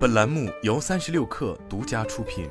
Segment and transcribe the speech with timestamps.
[0.00, 2.48] 本栏目由三十六氪独家出品。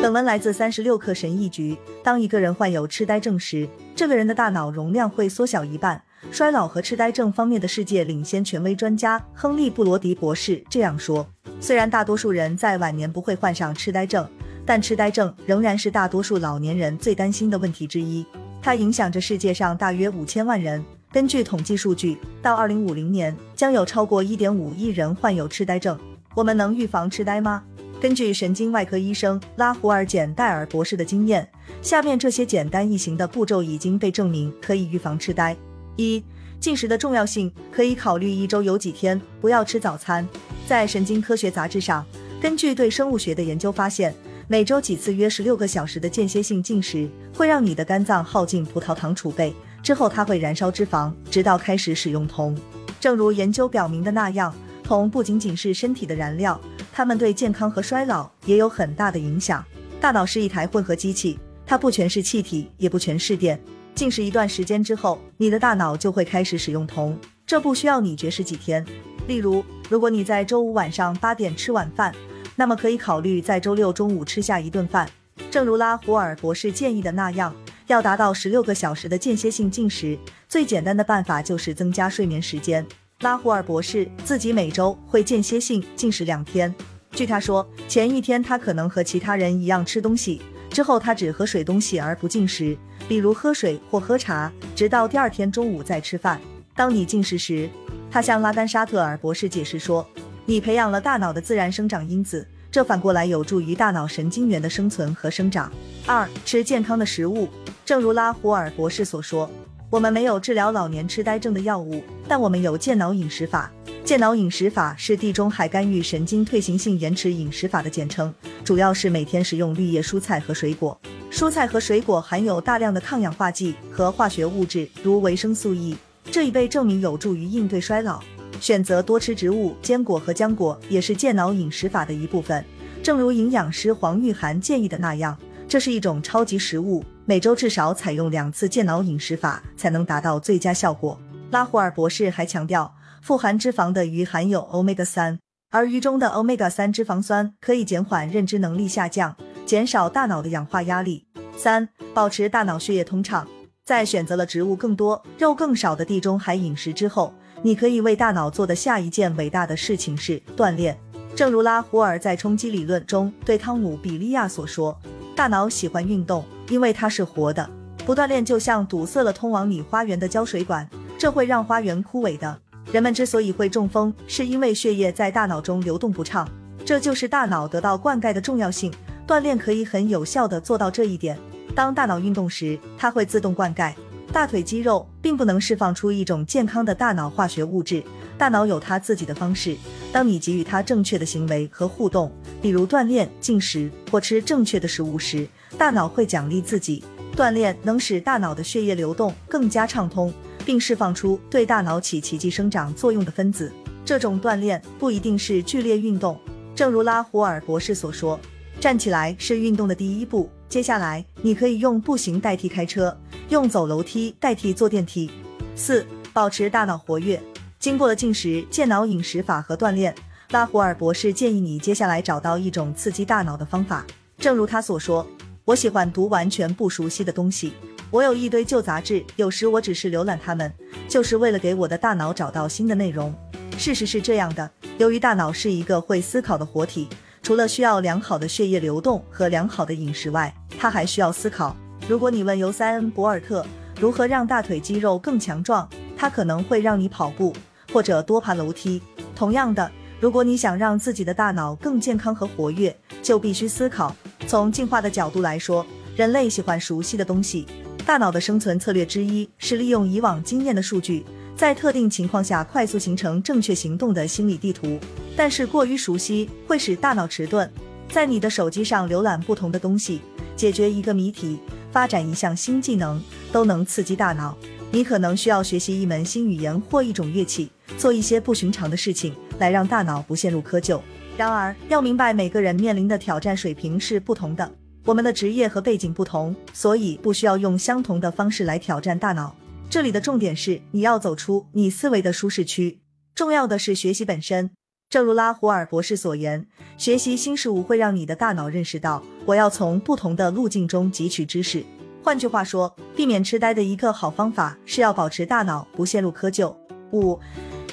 [0.00, 1.76] 本文来自三十六氪神译局。
[2.02, 6.02] 当一个人患有痴呆症时，这个人的大脑容量会缩小一半。
[6.32, 11.28] 衰老和痴呆症方面的世界领先权威专家亨利·布罗迪博士这样说
[11.60, 14.26] ：“虽然大多数人在晚年不会患上痴呆症，
[14.64, 18.24] 但痴呆症仍然是大多数老年人最担心的问题之一。
[18.62, 20.82] 它影响着世界上大约五千万人。
[21.14, 25.96] 根据统计数据，到二零五零年，将有超过一点五亿人患有痴呆症。
[26.34, 27.62] 我们能预防痴呆吗？
[28.00, 31.48] 根据神经外科医生拉胡尔·简戴尔博士的经验，
[31.80, 35.56] 下面这些简单易行的步骤已经被证明可以预防痴呆。”
[35.94, 36.20] 一、
[36.58, 40.28] 进食的重要性可以考虑一周有几天不要吃早餐。
[40.66, 42.04] 在神经科学杂志上，
[42.40, 44.12] 根据对生物学的研究发现，
[44.48, 52.56] 每周几次约十六个小时的间歇性进食会让你的肝脏耗尽葡萄糖储备，之后它会燃烧脂肪，直到开始使用铜。
[52.98, 54.52] 正如研究表明的那样，
[54.82, 56.58] 铜不仅仅是身体的燃料，
[56.90, 59.62] 它们对健康和衰老也有很大的影响。
[60.00, 63.60] 大脑是一台混合机器，它不全是气体，也不全是电。
[63.94, 68.82] 进食一段时间之后，你的大脑就会开始使用铜，这不需要你绝食几天。
[69.28, 72.14] 例如，如果你在周五晚上八点吃晚饭，
[72.56, 75.06] 那么可以考虑在周六中午吃下一顿饭。
[75.50, 77.54] 正如拉胡尔博士建议的那样，
[77.86, 80.18] 要达到十六个小时的间歇性进食，
[80.48, 82.84] 最简单的办法就是增加睡眠时间。
[83.20, 86.74] 拉胡尔博士自己每周会间歇性进食两天，
[87.12, 90.42] 据他说，前一天他可能和其他人一样吃东西。
[90.70, 96.40] 之后，他只喝水东西而不进食，比如喝水或喝茶，直到第二天中午再吃饭。
[96.74, 97.70] 当你进食时，
[98.10, 100.04] 他向拉丹沙特尔博士解释说，
[100.44, 102.44] 你培养了大脑的自然生长因子，
[102.74, 105.70] 这反过来有助于大脑神经元的生存和生长。
[106.06, 107.48] 二、吃健康的食物，
[107.84, 109.48] 正如拉胡尔博士所说，
[109.88, 113.70] 我们没有治疗老年痴呆症的药物，但我们有健脑饮食法。
[114.04, 121.00] 健脑饮食法是地中海干预神经退行性延迟饮食法的简称，主要是每天食用绿叶蔬菜和水果。
[121.30, 128.20] 蔬菜和水果含有大量的抗氧化剂和化学物质，如维生素 E，这已被证明有助于应对衰老。
[128.60, 132.64] 选择多吃植物、坚果和浆果也是健脑饮食法的一部分。
[133.02, 135.38] 正如营养师黄玉涵建议的那样，
[135.68, 141.20] 这是一种超级食物，每周至少采用两次健脑饮食法才能达到最佳效果。
[141.50, 142.94] 拉胡尔博士还强调。
[143.22, 145.38] 富含脂肪的鱼含有欧米伽三，
[145.70, 149.34] 而鱼中的欧米伽三脂肪酸可以减缓认知能力下降，
[149.64, 151.26] 减少大脑的氧化压力。
[151.56, 153.48] 三、保持大脑血液通畅。
[153.84, 160.98] 在选择了植物更多、肉更少的地中海饮食之后，你可以为大脑做的下一件伟大的事情是锻炼。
[161.36, 164.98] 正如拉胡尔在冲击理论中对汤姆·比利亚所说
[165.36, 167.68] ：“大脑喜欢运动，因为它是活的。
[168.06, 172.58] 不锻炼就像堵塞了通往你花园的浇水管，这会让花园枯萎的。”
[172.90, 176.48] 人们之所以会中风，是因为血液在大脑中流动不畅，
[176.86, 178.90] 这就是大脑得到灌溉的重要性。
[179.26, 181.38] 锻炼可以很有效地做到这一点。
[181.74, 183.92] 当大脑运动时，它会自动灌溉。
[184.32, 188.02] 大腿肌肉并不能释放出一种健康的大脑化学物质，
[188.36, 189.76] 大脑有它自己的方式。
[190.12, 195.46] 当你给予它正确的行为和互动，比如锻炼、进食或吃正确的食物时，
[195.76, 197.04] 大脑会奖励自己。
[197.36, 200.32] 锻炼能使大脑的血液流动更加畅通。
[200.66, 203.70] 并释放出对大脑起奇迹生长作用的分子。
[204.02, 206.40] 这种锻炼不一定是剧烈运动，
[206.74, 208.40] 正如拉胡尔博士所说，
[208.80, 210.48] 站起来是运动的第一步。
[210.74, 213.16] 接下来，你可以用步行代替开车，
[213.48, 215.30] 用走楼梯代替坐电梯。
[215.76, 217.40] 四、保持大脑活跃。
[217.78, 220.12] 经过了进食、健脑饮食法和锻炼，
[220.50, 224.04] 拉胡尔博士建议你接下来找到一种刺激大脑的方法。
[224.36, 225.24] 正如他所说
[225.64, 227.74] ：“我喜欢读完全不熟悉的东西。”
[228.10, 230.72] 我有一堆旧杂志，有时我只是浏览它们，
[231.08, 233.32] 就是为了给我的大脑找到新的内容。
[233.78, 234.68] 事实是这样的，
[234.98, 237.08] 由于大脑是一个会思考的活体，
[237.44, 241.76] 除了需要良好的血液流动和良好的饮食外，它还需要思考。
[242.08, 243.64] 如果你问尤塞恩·博尔特
[244.00, 247.52] 如何让大腿肌肉更强壮，他可能会让你跑步
[247.92, 249.02] 或者多爬楼梯。
[249.36, 254.16] 同样的，如果你想让自己的大脑更健康和活跃，就必须思考。
[254.46, 255.84] 从进化的角度来说，
[256.16, 257.66] 人类喜欢熟悉的东西。
[258.06, 264.98] 大脑的生存策略之一是利用以往经验的数据，在特定情况下快速形成正确行动的心理地图。
[265.36, 267.70] 但是过于熟悉会使大脑迟钝。
[268.08, 270.20] 在你的手机上浏览不同的东西，
[270.54, 271.58] 解决一个谜题，
[271.90, 273.20] 发展一项新技能，
[273.50, 274.56] 都能刺激大脑。
[274.92, 281.00] 你可能需要学习一门新语言或一种乐器，做一些不寻常的事情，来让大脑不陷入窠臼。
[281.36, 284.70] 然而，要明白每个人面临的挑战水平是不同的。
[285.04, 289.56] 我们的职业和背景不同，所以不需要用相同的方式来挑战大脑。
[289.94, 292.98] 这里的重点是你要走出你思维的舒适区，
[293.32, 294.72] 重要的是学习本身。
[295.08, 296.66] 正如拉胡尔博士所言，
[296.98, 301.84] 学习新事物会让你的大脑认识到，我要从不同的路径中汲取知识。
[302.24, 306.74] 换句话说，避免痴呆的一个好方法是要保持大脑不陷入窠臼。
[307.12, 307.38] 五、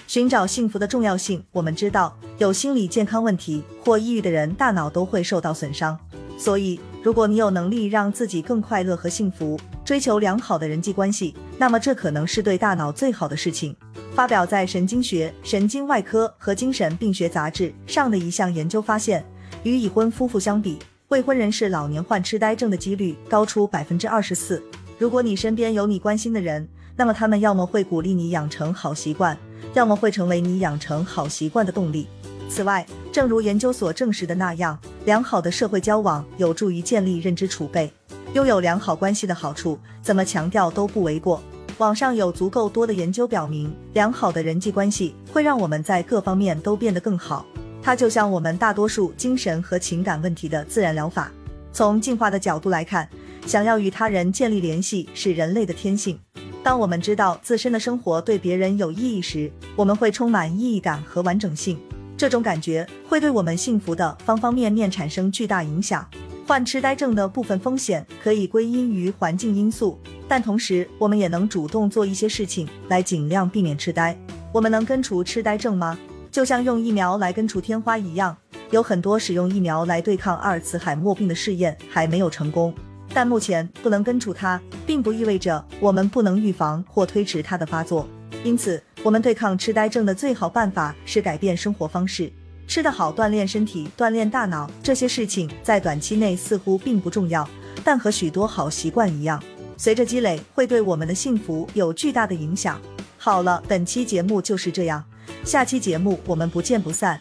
[0.07, 1.45] 寻找幸福的重要性。
[1.51, 5.95] 我们知道，有心理健康问题或抑郁的人，大脑都会受到损伤。
[6.35, 9.59] 所以，如果你有能力让自己更快乐和幸福，
[9.91, 13.75] 追求良好的人际关系，那么这可能是对大脑最好的事情。
[14.15, 19.21] 发表在《神经学、神经外科和精神病学杂志》上的一项研究发现，
[19.63, 20.79] 与已婚夫妇相比，
[21.09, 24.63] 未婚人士老年患痴呆症的几率高出百分之二十四。
[24.97, 26.65] 如果你身边有你关心的人，
[26.95, 29.37] 那么他们要么会鼓励你养成好习惯，
[29.73, 32.07] 要么会成为你养成好习惯的动力。
[32.47, 37.91] 此外，正如研究所证实的那样，良好的社会交往有助于建立认知储备。
[38.33, 41.43] 拥有良好关系的好处，怎么强调都不为过。
[41.79, 47.45] 网上有足够多的研究表明，良好的人际关系会让我们在各方面都变得更好。
[47.83, 51.29] 它就像我们大多数精神和情感问题的自然疗法。
[51.73, 53.09] 从进化的角度来看，
[53.45, 56.17] 想要与他人建立联系是人类的天性。
[56.63, 61.77] 当我们知道自身的生活对别人有意义时，我们会充满意义感和完整性。
[62.15, 66.07] 这种感觉会对我们幸福的方方面面产生巨大影响。
[66.47, 69.99] 患痴呆症的部分风险可以归因于环境因素。
[70.27, 74.17] 但同时，我们也能主动做一些事情来尽量避免痴呆。
[74.53, 75.97] 我们能根除痴呆症吗？
[76.31, 78.35] 就像用疫苗来根除天花一样，
[78.69, 82.73] 有很多使用疫苗来对抗阿尔茨海默病的试验还没有成功。
[83.13, 88.07] 但目前不能根除它，并不意味着我们不能预防或推迟它的发作。
[88.45, 92.31] 因此，我们对抗痴呆症的最好办法是改变生活方式，
[92.71, 94.71] 吃得好，锻炼身体，锻炼大脑。
[94.81, 97.45] 这些事情在短期内似乎并不重要，
[97.83, 99.43] 但和许多好习惯一样。
[99.75, 102.79] 随着积累，会对我们的幸福有巨大的影响。
[103.17, 105.03] 好了，本期节目就是这样，
[105.43, 107.19] 下期节目我们不见不散。